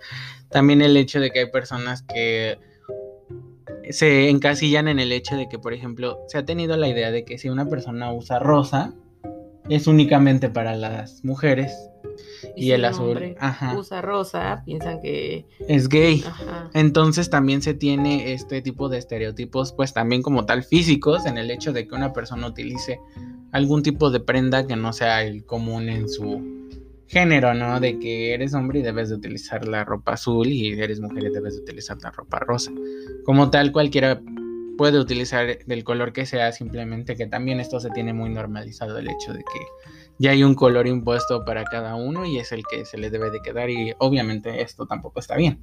También 0.51 0.83
el 0.83 0.97
hecho 0.99 1.19
de 1.19 1.31
que 1.31 1.41
hay 1.41 1.51
personas 1.51 2.03
que 2.03 2.59
se 3.91 4.31
encasillan 4.31 4.89
en 4.89 4.99
el 4.99 5.13
hecho 5.13 5.37
de 5.37 5.49
que, 5.49 5.59
por 5.59 5.73
ejemplo, 5.73 6.19
se 6.29 6.39
ha 6.39 6.45
tenido 6.45 6.77
la 6.77 6.89
idea 6.89 7.11
de 7.11 7.25
que 7.25 7.39
si 7.39 7.49
una 7.49 7.67
persona 7.69 8.13
usa 8.13 8.39
rosa, 8.39 8.95
es 9.69 9.87
únicamente 9.87 10.49
para 10.49 10.77
las 10.77 11.25
mujeres. 11.25 11.91
Y, 12.55 12.71
el 12.71 12.85
azul 12.85 13.37
usa 13.77 14.01
rosa, 14.01 14.63
piensan 14.65 15.01
que 15.01 15.47
es 15.69 15.89
gay. 15.89 16.25
Entonces 16.73 17.29
también 17.29 17.61
se 17.63 17.75
tiene 17.75 18.33
este 18.33 18.63
tipo 18.63 18.89
de 18.89 18.99
estereotipos, 18.99 19.73
pues 19.73 19.93
también 19.93 20.23
como 20.23 20.47
tal 20.47 20.63
físicos, 20.63 21.27
en 21.27 21.37
el 21.37 21.51
hecho 21.51 21.73
de 21.73 21.87
que 21.87 21.95
una 21.95 22.13
persona 22.13 22.47
utilice 22.47 23.01
algún 23.53 23.83
tipo 23.83 24.11
de 24.11 24.21
prenda 24.21 24.67
que 24.67 24.77
no 24.77 24.93
sea 24.93 25.23
el 25.25 25.45
común 25.45 25.89
en 25.89 26.09
su 26.09 26.66
género, 27.09 27.55
¿no? 27.55 27.81
De 27.81 27.99
que 27.99 28.35
eres 28.35 28.55
hombre 28.55 28.81
y 28.81 28.83
debes 28.83 29.09
de 29.09 29.17
utilizar 29.17 29.67
la 29.67 29.85
ropa 29.85 30.13
azul 30.13 30.49
y 30.49 30.73
eres 30.81 31.01
mujer 31.01 31.25
y 31.25 31.31
debes 31.31 31.55
de 31.57 31.63
utilizar 31.63 31.99
la 32.03 32.11
ropa 32.11 32.39
rosa. 32.41 32.73
Como 33.25 33.51
tal, 33.51 33.73
cualquiera 33.73 34.21
puede 34.77 34.99
utilizar 34.99 35.59
del 35.65 35.85
color 35.85 36.13
que 36.13 36.27
sea, 36.27 36.53
simplemente 36.53 37.17
que 37.17 37.27
también 37.27 37.61
esto 37.61 37.81
se 37.81 37.91
tiene 37.91 38.13
muy 38.13 38.29
normalizado 38.31 38.99
el 38.99 39.09
hecho 39.09 39.33
de 39.33 39.39
que 39.39 39.61
ya 40.19 40.31
hay 40.33 40.43
un 40.43 40.55
color 40.55 40.87
impuesto 40.87 41.45
para 41.45 41.65
cada 41.65 41.95
uno 41.95 42.27
y 42.27 42.39
es 42.39 42.53
el 42.53 42.63
que 42.65 42.85
se 42.85 42.99
le 42.99 43.11
debe 43.11 43.31
de 43.31 43.41
quedar 43.41 43.71
y 43.71 43.95
obviamente 43.99 44.63
esto 44.63 44.87
tampoco 44.87 45.21
está 45.21 45.37
bien. 45.37 45.61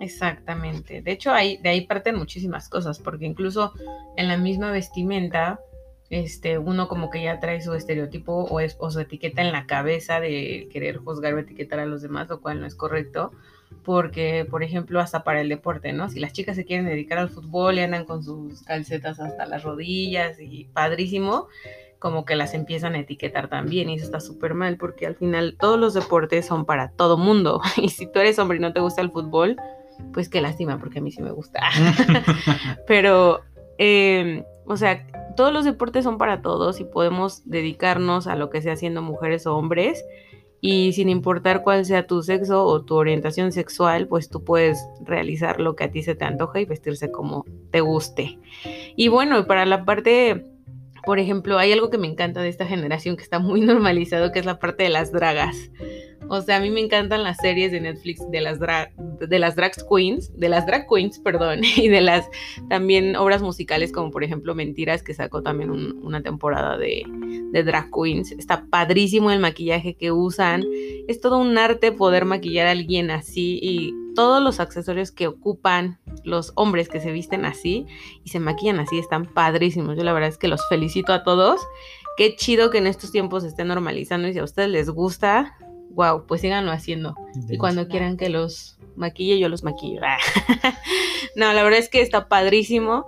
Exactamente. 0.00 1.02
De 1.02 1.12
hecho, 1.12 1.32
de 1.32 1.68
ahí 1.68 1.86
parten 1.86 2.16
muchísimas 2.16 2.68
cosas, 2.68 2.98
porque 2.98 3.26
incluso 3.26 3.72
en 4.16 4.28
la 4.28 4.36
misma 4.36 4.70
vestimenta 4.70 5.60
este, 6.14 6.58
uno 6.58 6.86
como 6.86 7.10
que 7.10 7.24
ya 7.24 7.40
trae 7.40 7.60
su 7.60 7.74
estereotipo 7.74 8.44
o, 8.44 8.60
es, 8.60 8.76
o 8.78 8.88
su 8.88 9.00
etiqueta 9.00 9.42
en 9.42 9.50
la 9.50 9.66
cabeza 9.66 10.20
de 10.20 10.68
querer 10.70 10.98
juzgar 10.98 11.34
o 11.34 11.40
etiquetar 11.40 11.80
a 11.80 11.86
los 11.86 12.02
demás, 12.02 12.28
lo 12.28 12.40
cual 12.40 12.60
no 12.60 12.68
es 12.68 12.76
correcto, 12.76 13.32
porque, 13.82 14.46
por 14.48 14.62
ejemplo, 14.62 15.00
hasta 15.00 15.24
para 15.24 15.40
el 15.40 15.48
deporte, 15.48 15.92
¿no? 15.92 16.08
Si 16.08 16.20
las 16.20 16.32
chicas 16.32 16.54
se 16.54 16.64
quieren 16.64 16.86
dedicar 16.86 17.18
al 17.18 17.30
fútbol 17.30 17.78
y 17.78 17.80
andan 17.80 18.04
con 18.04 18.22
sus 18.22 18.62
calcetas 18.62 19.18
hasta 19.18 19.44
las 19.46 19.64
rodillas 19.64 20.38
y 20.40 20.66
padrísimo, 20.66 21.48
como 21.98 22.24
que 22.24 22.36
las 22.36 22.54
empiezan 22.54 22.94
a 22.94 23.00
etiquetar 23.00 23.48
también 23.48 23.90
y 23.90 23.94
eso 23.96 24.04
está 24.04 24.20
súper 24.20 24.54
mal 24.54 24.76
porque 24.76 25.06
al 25.06 25.16
final 25.16 25.56
todos 25.58 25.80
los 25.80 25.94
deportes 25.94 26.46
son 26.46 26.64
para 26.64 26.92
todo 26.92 27.16
mundo 27.16 27.60
y 27.76 27.88
si 27.88 28.06
tú 28.06 28.20
eres 28.20 28.38
hombre 28.38 28.58
y 28.58 28.60
no 28.60 28.72
te 28.72 28.78
gusta 28.78 29.02
el 29.02 29.10
fútbol, 29.10 29.56
pues 30.12 30.28
qué 30.28 30.40
lástima 30.40 30.78
porque 30.78 31.00
a 31.00 31.02
mí 31.02 31.10
sí 31.10 31.22
me 31.22 31.32
gusta. 31.32 31.60
Pero, 32.86 33.40
eh, 33.78 34.44
o 34.66 34.76
sea, 34.76 35.04
todos 35.34 35.52
los 35.52 35.64
deportes 35.64 36.04
son 36.04 36.18
para 36.18 36.42
todos 36.42 36.80
y 36.80 36.84
podemos 36.84 37.48
dedicarnos 37.48 38.26
a 38.26 38.36
lo 38.36 38.50
que 38.50 38.62
sea 38.62 38.76
siendo 38.76 39.02
mujeres 39.02 39.46
o 39.46 39.56
hombres 39.56 40.04
y 40.66 40.94
sin 40.94 41.10
importar 41.10 41.62
cuál 41.62 41.84
sea 41.84 42.06
tu 42.06 42.22
sexo 42.22 42.64
o 42.64 42.82
tu 42.82 42.94
orientación 42.94 43.52
sexual, 43.52 44.08
pues 44.08 44.30
tú 44.30 44.44
puedes 44.44 44.82
realizar 45.04 45.60
lo 45.60 45.76
que 45.76 45.84
a 45.84 45.90
ti 45.90 46.02
se 46.02 46.14
te 46.14 46.24
antoja 46.24 46.58
y 46.58 46.64
vestirse 46.64 47.12
como 47.12 47.44
te 47.70 47.82
guste. 47.82 48.38
Y 48.96 49.08
bueno, 49.08 49.46
para 49.46 49.66
la 49.66 49.84
parte, 49.84 50.46
por 51.04 51.18
ejemplo, 51.18 51.58
hay 51.58 51.70
algo 51.70 51.90
que 51.90 51.98
me 51.98 52.06
encanta 52.06 52.40
de 52.40 52.48
esta 52.48 52.64
generación 52.64 53.18
que 53.18 53.22
está 53.22 53.38
muy 53.38 53.60
normalizado, 53.62 54.32
que 54.32 54.38
es 54.38 54.46
la 54.46 54.58
parte 54.58 54.84
de 54.84 54.88
las 54.88 55.12
dragas. 55.12 55.54
O 56.28 56.40
sea, 56.40 56.56
a 56.56 56.60
mí 56.60 56.70
me 56.70 56.80
encantan 56.80 57.22
las 57.22 57.36
series 57.38 57.72
de 57.72 57.80
Netflix 57.80 58.20
de 58.30 58.40
las, 58.40 58.58
de 58.58 59.38
las 59.38 59.56
drag 59.56 59.72
queens, 59.88 60.36
de 60.38 60.48
las 60.48 60.66
drag 60.66 60.86
queens, 60.88 61.18
perdón, 61.24 61.60
y 61.64 61.88
de 61.88 62.00
las 62.00 62.28
también 62.68 63.16
obras 63.16 63.42
musicales 63.42 63.92
como 63.92 64.10
por 64.10 64.24
ejemplo 64.24 64.54
Mentiras, 64.54 65.02
que 65.02 65.14
sacó 65.14 65.42
también 65.42 65.70
una 65.70 66.22
temporada 66.22 66.76
de, 66.76 67.04
de 67.52 67.62
drag 67.62 67.90
queens. 67.90 68.32
Está 68.32 68.66
padrísimo 68.70 69.30
el 69.30 69.40
maquillaje 69.40 69.94
que 69.94 70.12
usan. 70.12 70.64
Es 71.08 71.20
todo 71.20 71.38
un 71.38 71.56
arte 71.58 71.92
poder 71.92 72.24
maquillar 72.24 72.66
a 72.66 72.72
alguien 72.72 73.10
así 73.10 73.58
y 73.62 73.94
todos 74.14 74.42
los 74.42 74.60
accesorios 74.60 75.10
que 75.10 75.26
ocupan 75.26 75.98
los 76.24 76.52
hombres 76.54 76.88
que 76.88 77.00
se 77.00 77.12
visten 77.12 77.44
así 77.44 77.86
y 78.24 78.30
se 78.30 78.40
maquillan 78.40 78.80
así 78.80 78.98
están 78.98 79.26
padrísimos. 79.26 79.96
Yo 79.96 80.04
la 80.04 80.12
verdad 80.12 80.28
es 80.28 80.38
que 80.38 80.48
los 80.48 80.66
felicito 80.68 81.12
a 81.12 81.22
todos. 81.22 81.60
Qué 82.16 82.36
chido 82.36 82.70
que 82.70 82.78
en 82.78 82.86
estos 82.86 83.10
tiempos 83.10 83.42
se 83.42 83.48
esté 83.48 83.64
normalizando 83.64 84.28
y 84.28 84.32
si 84.32 84.38
a 84.38 84.44
ustedes 84.44 84.68
les 84.68 84.88
gusta, 84.88 85.56
wow, 85.94 86.26
pues 86.26 86.40
síganlo 86.40 86.72
haciendo. 86.72 87.14
Y 87.48 87.56
cuando 87.56 87.88
quieran 87.88 88.16
que 88.16 88.28
los 88.28 88.78
maquille, 88.96 89.38
yo 89.38 89.48
los 89.48 89.64
maquillo. 89.64 90.00
no, 91.36 91.52
la 91.52 91.62
verdad 91.62 91.78
es 91.78 91.88
que 91.88 92.00
está 92.00 92.28
padrísimo 92.28 93.06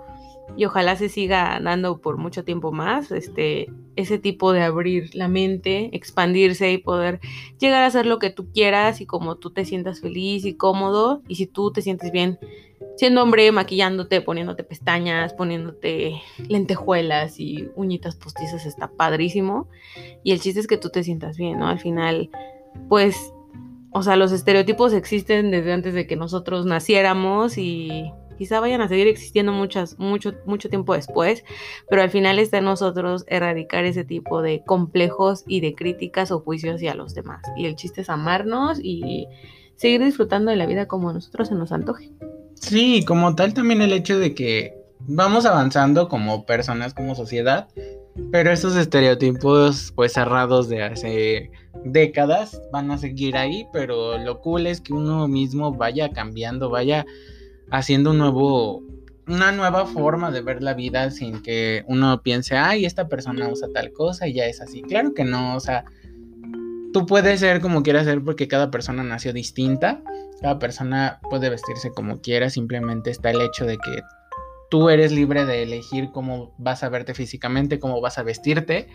y 0.55 0.65
ojalá 0.65 0.95
se 0.95 1.09
siga 1.09 1.59
dando 1.61 1.99
por 1.99 2.17
mucho 2.17 2.43
tiempo 2.43 2.71
más 2.71 3.11
este 3.11 3.67
ese 3.95 4.19
tipo 4.19 4.53
de 4.53 4.61
abrir 4.61 5.13
la 5.15 5.27
mente, 5.27 5.89
expandirse 5.91 6.71
y 6.71 6.77
poder 6.77 7.19
llegar 7.59 7.81
a 7.83 7.87
hacer 7.87 8.05
lo 8.05 8.19
que 8.19 8.29
tú 8.29 8.51
quieras 8.51 9.01
y 9.01 9.07
como 9.07 9.37
tú 9.37 9.51
te 9.51 9.65
sientas 9.65 10.01
feliz 10.01 10.45
y 10.45 10.55
cómodo 10.55 11.23
y 11.27 11.35
si 11.35 11.47
tú 11.47 11.71
te 11.71 11.81
sientes 11.81 12.11
bien 12.11 12.37
siendo 12.95 13.21
hombre, 13.23 13.51
maquillándote, 13.51 14.21
poniéndote 14.21 14.63
pestañas, 14.63 15.33
poniéndote 15.33 16.21
lentejuelas 16.47 17.39
y 17.39 17.69
uñitas 17.75 18.15
postizas 18.15 18.65
está 18.65 18.87
padrísimo 18.87 19.67
y 20.23 20.31
el 20.31 20.39
chiste 20.41 20.59
es 20.59 20.67
que 20.67 20.77
tú 20.77 20.89
te 20.89 21.03
sientas 21.03 21.37
bien, 21.37 21.59
¿no? 21.59 21.67
Al 21.67 21.79
final 21.79 22.29
pues, 22.89 23.33
o 23.91 24.03
sea, 24.03 24.15
los 24.15 24.31
estereotipos 24.31 24.93
existen 24.93 25.51
desde 25.51 25.73
antes 25.73 25.93
de 25.93 26.07
que 26.07 26.15
nosotros 26.15 26.65
naciéramos 26.65 27.57
y 27.57 28.11
quizá 28.37 28.59
vayan 28.59 28.81
a 28.81 28.87
seguir 28.87 29.07
existiendo 29.07 29.51
muchas, 29.51 29.97
mucho, 29.97 30.33
mucho 30.45 30.69
tiempo 30.69 30.93
después, 30.93 31.43
pero 31.89 32.01
al 32.01 32.09
final 32.09 32.39
está 32.39 32.59
en 32.59 32.65
nosotros 32.65 33.25
erradicar 33.27 33.83
ese 33.85 34.03
tipo 34.03 34.41
de 34.41 34.63
complejos 34.63 35.43
y 35.47 35.59
de 35.59 35.75
críticas 35.75 36.31
o 36.31 36.39
juicios 36.39 36.75
hacia 36.75 36.95
los 36.95 37.13
demás. 37.15 37.41
Y 37.57 37.65
el 37.65 37.75
chiste 37.75 38.01
es 38.01 38.09
amarnos 38.09 38.79
y 38.81 39.27
seguir 39.75 40.03
disfrutando 40.03 40.51
de 40.51 40.57
la 40.57 40.65
vida 40.65 40.87
como 40.87 41.09
a 41.09 41.13
nosotros 41.13 41.47
se 41.47 41.55
nos 41.55 41.71
antoje. 41.71 42.11
Sí, 42.53 43.03
como 43.05 43.35
tal 43.35 43.53
también 43.53 43.81
el 43.81 43.93
hecho 43.93 44.17
de 44.17 44.33
que 44.33 44.76
vamos 45.07 45.45
avanzando 45.45 46.09
como 46.09 46.45
personas, 46.45 46.93
como 46.93 47.15
sociedad, 47.15 47.67
pero 48.31 48.51
esos 48.51 48.75
estereotipos 48.75 49.93
pues 49.95 50.13
cerrados 50.13 50.67
de 50.67 50.83
hace 50.83 51.51
décadas 51.85 52.61
van 52.71 52.91
a 52.91 52.97
seguir 52.97 53.37
ahí, 53.37 53.65
pero 53.71 54.17
lo 54.17 54.41
cool 54.41 54.67
es 54.67 54.81
que 54.81 54.93
uno 54.93 55.27
mismo 55.27 55.73
vaya 55.73 56.09
cambiando, 56.09 56.69
vaya 56.69 57.05
haciendo 57.71 58.11
un 58.11 58.17
nuevo, 58.17 58.83
una 59.27 59.51
nueva 59.51 59.85
forma 59.85 60.29
de 60.31 60.41
ver 60.41 60.61
la 60.61 60.73
vida 60.73 61.09
sin 61.09 61.41
que 61.41 61.85
uno 61.87 62.21
piense, 62.21 62.57
ay, 62.57 62.85
esta 62.85 63.07
persona 63.07 63.47
usa 63.49 63.69
tal 63.73 63.93
cosa 63.93 64.27
y 64.27 64.33
ya 64.33 64.45
es 64.45 64.59
así. 64.61 64.81
Claro 64.81 65.13
que 65.13 65.23
no, 65.23 65.55
o 65.55 65.59
sea, 65.61 65.85
tú 66.91 67.05
puedes 67.05 67.39
ser 67.39 67.61
como 67.61 67.81
quieras 67.81 68.05
ser 68.05 68.21
porque 68.23 68.47
cada 68.49 68.71
persona 68.71 69.03
nació 69.03 69.31
distinta, 69.31 70.01
cada 70.41 70.59
persona 70.59 71.19
puede 71.29 71.49
vestirse 71.49 71.91
como 71.91 72.19
quiera, 72.19 72.49
simplemente 72.49 73.09
está 73.09 73.31
el 73.31 73.41
hecho 73.41 73.65
de 73.65 73.77
que 73.77 74.01
tú 74.69 74.89
eres 74.89 75.11
libre 75.11 75.45
de 75.45 75.63
elegir 75.63 76.09
cómo 76.11 76.53
vas 76.57 76.83
a 76.83 76.89
verte 76.89 77.13
físicamente, 77.13 77.79
cómo 77.79 78.01
vas 78.01 78.17
a 78.17 78.23
vestirte 78.23 78.87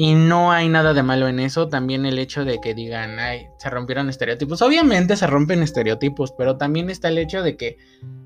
y 0.00 0.14
no 0.14 0.52
hay 0.52 0.68
nada 0.68 0.94
de 0.94 1.02
malo 1.02 1.26
en 1.26 1.40
eso. 1.40 1.66
También 1.66 2.06
el 2.06 2.20
hecho 2.20 2.44
de 2.44 2.60
que 2.60 2.72
digan, 2.72 3.18
ay, 3.18 3.48
se 3.58 3.68
rompieron 3.68 4.08
estereotipos. 4.08 4.62
Obviamente 4.62 5.16
se 5.16 5.26
rompen 5.26 5.60
estereotipos, 5.60 6.30
pero 6.38 6.56
también 6.56 6.88
está 6.88 7.08
el 7.08 7.18
hecho 7.18 7.42
de 7.42 7.56
que 7.56 7.78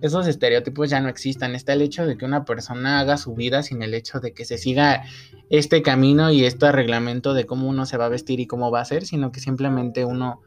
esos 0.03 0.27
estereotipos 0.27 0.91
ya 0.91 1.01
no 1.01 1.09
existan. 1.09 1.55
Está 1.55 1.73
el 1.73 1.81
hecho 1.81 2.05
de 2.05 2.19
que 2.19 2.27
una 2.27 2.45
persona 2.45 3.01
haga 3.01 3.17
su 3.17 3.35
vida 3.35 3.63
sin 3.63 3.83
el 3.83 3.95
hecho 3.95 4.21
de 4.21 4.35
que 4.35 4.45
se 4.45 4.59
siga 4.59 5.05
este 5.49 5.81
camino 5.81 6.31
y 6.31 6.45
este 6.45 6.71
reglamento 6.73 7.33
de 7.33 7.47
cómo 7.47 7.67
uno 7.67 7.87
se 7.87 7.97
va 7.97 8.05
a 8.05 8.11
vestir 8.11 8.39
y 8.39 8.47
cómo 8.47 8.71
va 8.71 8.83
a 8.83 8.85
ser, 8.85 9.07
sino 9.07 9.33
que 9.33 9.41
simplemente 9.41 10.05
uno 10.05 10.43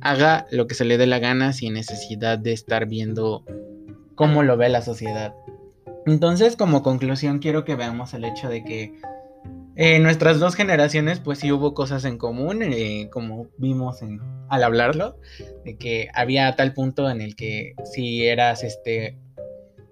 haga 0.00 0.48
lo 0.50 0.66
que 0.66 0.74
se 0.74 0.84
le 0.84 0.98
dé 0.98 1.06
la 1.06 1.20
gana 1.20 1.52
sin 1.52 1.74
necesidad 1.74 2.36
de 2.36 2.52
estar 2.52 2.86
viendo 2.86 3.44
cómo 4.14 4.42
lo 4.42 4.56
ve 4.56 4.68
la 4.68 4.82
sociedad. 4.82 5.34
Entonces, 6.06 6.56
como 6.56 6.82
conclusión, 6.82 7.38
quiero 7.38 7.64
que 7.64 7.76
veamos 7.76 8.14
el 8.14 8.24
hecho 8.24 8.48
de 8.48 8.62
que 8.64 8.94
eh, 9.76 9.98
nuestras 9.98 10.38
dos 10.38 10.54
generaciones, 10.54 11.18
pues 11.18 11.38
sí 11.40 11.50
hubo 11.50 11.74
cosas 11.74 12.04
en 12.04 12.18
común, 12.18 12.62
eh, 12.62 13.08
como 13.10 13.48
vimos 13.56 14.00
al 14.48 14.62
hablarlo, 14.62 15.16
de 15.64 15.76
que 15.76 16.08
había 16.14 16.54
tal 16.54 16.74
punto 16.74 17.10
en 17.10 17.20
el 17.20 17.34
que 17.34 17.74
si 17.84 18.24
eras 18.26 18.62
este 18.62 19.18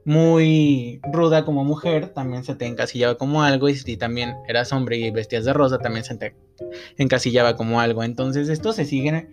muy 0.05 1.01
ruda 1.05 1.45
como 1.45 1.65
mujer, 1.65 2.09
también 2.09 2.45
se 2.45 2.55
te 2.55 2.67
encasillaba 2.67 3.17
como 3.17 3.43
algo, 3.43 3.69
y 3.69 3.75
si 3.75 3.97
también 3.97 4.35
eras 4.49 4.73
hombre 4.73 4.99
y 4.99 5.11
vestías 5.11 5.45
de 5.45 5.53
rosa, 5.53 5.79
también 5.79 6.05
se 6.05 6.17
te 6.17 6.35
encasillaba 6.97 7.57
como 7.57 7.81
algo. 7.81 8.05
Entonces, 8.05 8.49
esto 8.49 8.73
se 8.73 8.85
sigue 8.85 9.29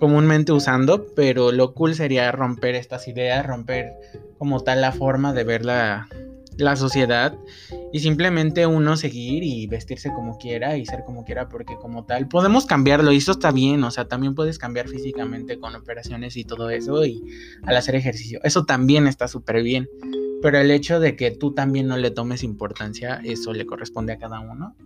comúnmente 0.00 0.50
usando, 0.50 1.06
pero 1.14 1.52
lo 1.52 1.74
cool 1.74 1.94
sería 1.94 2.32
romper 2.32 2.74
estas 2.74 3.06
ideas, 3.06 3.46
romper 3.46 3.92
como 4.38 4.60
tal 4.60 4.80
la 4.80 4.92
forma 4.92 5.32
de 5.32 5.44
ver 5.44 5.64
la, 5.64 6.08
la 6.56 6.76
sociedad 6.76 7.36
y 7.92 8.00
simplemente 8.00 8.66
uno 8.66 8.96
seguir 8.96 9.42
y 9.42 9.66
vestirse 9.66 10.10
como 10.10 10.38
quiera 10.38 10.76
y 10.76 10.86
ser 10.86 11.04
como 11.04 11.24
quiera 11.24 11.48
porque 11.48 11.76
como 11.76 12.04
tal 12.06 12.28
podemos 12.28 12.66
cambiarlo 12.66 13.12
y 13.12 13.18
eso 13.18 13.32
está 13.32 13.52
bien, 13.52 13.82
o 13.84 13.90
sea, 13.90 14.06
también 14.06 14.34
puedes 14.34 14.58
cambiar 14.58 14.88
físicamente 14.88 15.58
con 15.58 15.74
operaciones 15.74 16.36
y 16.36 16.44
todo 16.44 16.70
eso 16.70 17.04
y 17.04 17.22
al 17.62 17.76
hacer 17.76 17.94
ejercicio, 17.94 18.40
eso 18.42 18.64
también 18.64 19.06
está 19.06 19.28
súper 19.28 19.62
bien, 19.62 19.88
pero 20.42 20.58
el 20.58 20.70
hecho 20.70 21.00
de 21.00 21.16
que 21.16 21.30
tú 21.30 21.52
también 21.52 21.88
no 21.88 21.96
le 21.96 22.10
tomes 22.10 22.42
importancia, 22.42 23.20
eso 23.24 23.52
le 23.52 23.66
corresponde 23.66 24.12
a 24.12 24.18
cada 24.18 24.40
uno 24.40 24.76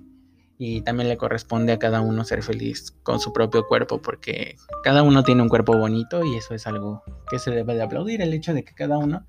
y 0.59 0.83
también 0.83 1.09
le 1.09 1.17
corresponde 1.17 1.73
a 1.73 1.79
cada 1.79 2.01
uno 2.01 2.25
ser 2.25 2.43
feliz 2.43 2.93
con 3.03 3.21
su 3.21 3.33
propio 3.33 3.67
cuerpo 3.67 4.01
porque 4.01 4.57
cada 4.83 5.03
uno 5.03 5.25
tiene 5.25 5.43
un 5.43 5.49
cuerpo 5.49 5.77
bonito 5.77 6.25
y 6.25 6.37
eso 6.37 6.55
es 6.55 6.67
algo 6.67 7.03
que 7.29 7.39
se 7.39 7.51
debe 7.51 7.75
de 7.75 7.83
aplaudir, 7.83 8.23
el 8.23 8.33
hecho 8.33 8.55
de 8.55 8.65
que 8.65 8.75
cada 8.75 8.99
uno 8.99 9.27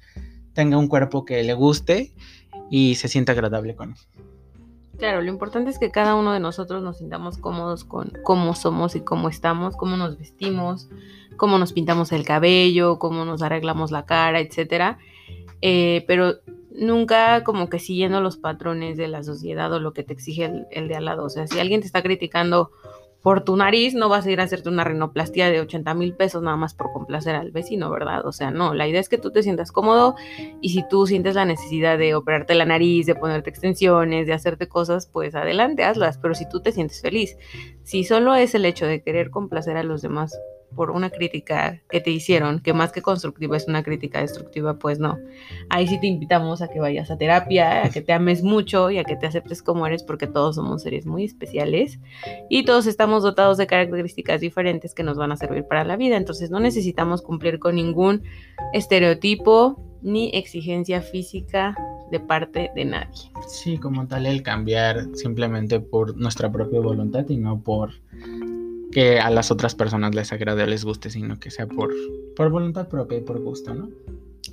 tenga 0.54 0.78
un 0.78 0.88
cuerpo 0.88 1.26
que 1.26 1.44
le 1.44 1.54
guste 1.54 2.14
y 2.70 2.96
se 2.96 3.08
sienta 3.08 3.32
agradable 3.32 3.76
con 3.76 3.92
él. 3.92 3.98
Claro, 4.98 5.22
lo 5.22 5.30
importante 5.30 5.70
es 5.72 5.78
que 5.78 5.92
cada 5.92 6.16
uno 6.16 6.32
de 6.32 6.40
nosotros 6.40 6.82
nos 6.82 7.00
sintamos 7.00 7.38
cómodos 7.38 7.84
con 7.84 8.14
cómo 8.24 8.56
somos 8.56 8.96
y 8.96 9.02
cómo 9.02 9.28
estamos, 9.28 9.76
cómo 9.76 9.98
nos 9.98 10.18
vestimos, 10.18 10.88
cómo 11.36 11.58
nos 11.58 11.74
pintamos 11.74 12.14
el 12.14 12.24
cabello, 12.24 12.98
cómo 12.98 13.26
nos 13.26 13.42
arreglamos 13.42 13.92
la 13.92 14.06
cara, 14.06 14.40
etcétera. 14.40 14.98
Eh, 15.62 16.06
pero 16.08 16.36
nunca 16.78 17.44
como 17.44 17.70
que 17.70 17.80
siguiendo 17.80 18.22
los 18.22 18.38
patrones 18.38 18.98
de 18.98 19.08
la 19.08 19.24
sociedad 19.24 19.72
o 19.74 19.80
lo 19.80 19.94
que 19.94 20.04
te 20.04 20.14
exige 20.14 20.66
el, 20.72 20.88
de 20.88 20.96
al 20.96 21.06
lado. 21.06 21.26
O 21.26 21.30
sea, 21.30 21.48
si 21.48 21.60
alguien 21.60 21.82
te 21.82 21.88
está 21.88 22.02
criticando 22.02 22.72
por 23.22 23.44
tu 23.44 23.56
nariz 23.56 23.96
no 23.96 24.08
vas 24.08 24.28
a 24.28 24.32
ir 24.32 24.40
a 24.40 24.44
hacerte 24.44 24.70
una 24.70 24.84
rinoplastia 24.84 25.50
de 25.50 25.60
80 25.60 25.96
mil 25.96 26.14
pesos 26.14 26.44
nada 26.44 26.58
más 26.58 26.76
por 26.76 26.94
complacer 26.94 27.34
al 27.34 27.50
vecino, 27.50 27.90
¿verdad? 27.90 28.24
O 28.28 28.32
sea, 28.32 28.52
no, 28.52 28.76
la 28.76 28.88
idea 28.88 29.00
es 29.00 29.10
que 29.10 29.18
tú 29.18 29.32
te 29.32 29.42
sientas 29.42 29.72
cómodo 29.72 30.16
y 30.62 30.70
si 30.70 30.88
tú 30.88 31.08
sientes 31.08 31.34
la 31.34 31.44
necesidad 31.44 31.98
de 31.98 32.14
operarte 32.14 32.54
la 32.54 32.66
nariz, 32.66 33.08
de 33.08 33.16
ponerte 33.16 33.50
extensiones, 33.50 34.28
de 34.28 34.34
hacerte 34.34 34.68
cosas, 34.68 35.08
pues 35.12 35.34
adelante, 35.34 35.84
hazlas, 35.84 36.20
pero 36.20 36.36
si 36.36 36.48
tú 36.48 36.62
te 36.62 36.72
sientes 36.72 37.02
feliz. 37.02 37.36
Si 37.82 38.04
solo 38.04 38.36
es 38.36 38.54
el 38.54 38.64
hecho 38.64 38.86
de 38.86 39.02
querer 39.02 39.32
complacer 39.32 39.76
a 39.76 39.84
los 39.84 40.04
demás 40.04 40.40
por 40.76 40.92
una 40.92 41.10
crítica 41.10 41.82
que 41.90 42.02
te 42.02 42.12
hicieron, 42.12 42.60
que 42.60 42.74
más 42.74 42.92
que 42.92 43.02
constructiva 43.02 43.58
es 43.58 43.68
una 43.68 43.84
crítica 43.84 44.22
destructiva, 44.22 44.78
pues 44.78 45.00
no. 45.00 45.18
Ahí 45.70 45.88
sí 45.88 46.00
te 46.00 46.08
invitamos 46.08 46.62
a 46.62 46.68
que 46.68 46.80
vayas 46.80 47.10
a 47.10 47.18
terapia, 47.18 47.86
a 47.86 47.90
que 47.90 48.02
te 48.02 48.14
ames 48.14 48.44
mucho 48.44 48.92
y 48.92 48.98
a 48.98 49.04
que 49.04 49.16
te 49.16 49.26
aceptes 49.26 49.64
como 49.64 49.88
eres, 49.88 50.04
porque 50.04 50.28
todos 50.28 50.56
somos 50.56 50.84
seres 50.84 51.06
muy 51.06 51.24
especiales 51.24 52.00
y 52.50 52.66
todos 52.66 52.88
estamos 52.88 53.24
dotados 53.24 53.58
de 53.58 53.68
características 53.68 54.42
diferentes 54.42 54.94
que 54.94 55.04
nos 55.04 55.18
van 55.18 55.32
a 55.32 55.38
servir 55.38 55.66
para 55.66 55.84
la 55.84 55.96
vida. 55.96 56.18
Entonces 56.18 56.52
no 56.52 56.60
necesitamos 56.60 57.22
cumplir 57.22 57.60
con 57.60 57.76
ningún 57.76 58.24
estereotipo 58.74 59.82
ni 60.02 60.30
exigencia 60.34 61.02
física 61.02 61.76
de 62.12 62.20
parte 62.20 62.72
de 62.76 62.86
nadie. 62.86 63.32
Sí, 63.48 63.78
como 63.78 64.08
tal 64.08 64.26
el 64.26 64.44
cambiar 64.44 65.08
simplemente 65.16 65.80
por 65.80 66.16
nuestra 66.16 66.52
propia 66.52 66.80
voluntad 66.80 67.26
y 67.30 67.38
no 67.38 67.62
por 67.62 67.92
que 68.96 69.20
a 69.20 69.30
las 69.30 69.52
otras 69.52 69.76
personas 69.76 70.16
les 70.16 70.32
agrade 70.32 70.64
o 70.64 70.66
les 70.66 70.86
guste, 70.86 71.10
sino 71.10 71.38
que 71.38 71.52
sea 71.52 71.68
por, 71.68 71.94
por 72.34 72.50
voluntad 72.50 72.88
propia 72.88 73.18
y 73.18 73.22
por 73.22 73.42
gusto, 73.42 73.74
¿no? 73.74 73.90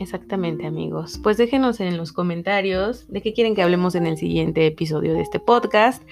Exactamente, 0.01 0.67
amigos. 0.67 1.21
Pues 1.23 1.37
déjenos 1.37 1.79
en 1.79 1.97
los 1.97 2.13
comentarios 2.13 3.07
de 3.07 3.23
qué 3.23 3.35
quieren 3.35 3.55
que 3.55 3.63
hablemos 3.63 3.95
en 3.95 4.05
el 4.09 4.17
siguiente 4.17 4.67
episodio 4.67 5.15
de 5.15 5.21
este 5.21 5.39
podcast. 5.39 6.03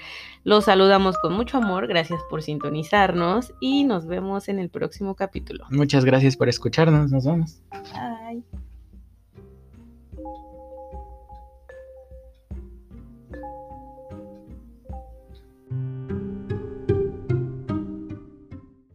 Los 0.45 0.63
saludamos 0.63 1.17
con 1.17 1.33
mucho 1.33 1.57
amor, 1.57 1.87
gracias 1.87 2.21
por 2.29 2.41
sintonizarnos 2.41 3.53
y 3.59 3.83
nos 3.83 4.07
vemos 4.07 4.47
en 4.47 4.59
el 4.59 4.69
próximo 4.69 5.13
capítulo. 5.15 5.65
Muchas 5.69 6.05
gracias 6.05 6.37
por 6.37 6.47
escucharnos, 6.47 7.11
nos 7.11 7.25
vemos. 7.25 7.61
Bye. 7.69 8.61